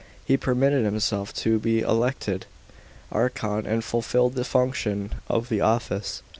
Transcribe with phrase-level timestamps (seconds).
[0.25, 2.47] He permitted himself to be elected
[3.11, 6.23] archon, and fulfilled the functions of the office.